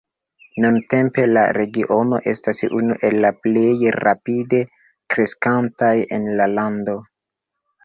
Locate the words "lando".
6.59-6.99